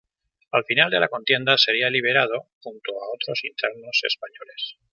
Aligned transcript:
Al 0.59 0.63
final 0.67 0.89
de 0.89 0.99
la 0.99 1.09
contienda 1.09 1.59
sería 1.59 1.91
liberado, 1.91 2.47
junto 2.61 2.91
a 2.93 3.13
otros 3.13 3.43
internos 3.43 4.01
españoles. 4.03 4.77